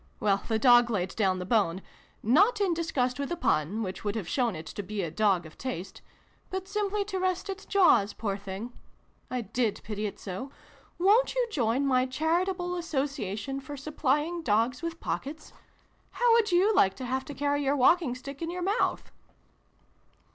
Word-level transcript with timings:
Well, 0.19 0.41
the 0.47 0.57
dog 0.57 0.89
laid 0.89 1.15
down 1.15 1.37
the 1.37 1.45
bone 1.45 1.79
not 2.23 2.59
in 2.59 2.73
disgust 2.73 3.19
with 3.19 3.29
the 3.29 3.35
pun, 3.35 3.83
which 3.83 4.03
would 4.03 4.15
have 4.15 4.27
shown 4.27 4.55
it 4.55 4.65
to 4.65 4.81
be 4.81 5.03
a 5.03 5.11
dog 5.11 5.45
of 5.45 5.59
taste 5.59 6.01
but 6.49 6.67
simply 6.67 7.05
to 7.05 7.19
rest 7.19 7.51
its 7.51 7.65
jaws, 7.67 8.11
poor 8.11 8.35
thing! 8.35 8.73
I 9.29 9.41
did 9.41 9.79
pity 9.83 10.07
it 10.07 10.19
so! 10.19 10.49
Won't 10.97 11.35
you 11.35 11.47
join 11.51 11.85
my 11.85 12.07
Charitable 12.07 12.75
Association 12.77 13.59
for 13.59 13.77
supplying 13.77 14.41
dogs 14.41 14.81
with 14.81 14.99
pockets? 14.99 15.53
How 16.13 16.33
would 16.33 16.51
you 16.51 16.73
like 16.73 16.95
to 16.95 17.05
have 17.05 17.23
to 17.25 17.35
carry 17.35 17.63
your 17.63 17.75
walking 17.75 18.15
stick 18.15 18.41
in 18.41 18.49
your 18.49 18.63
mouth 18.63 19.11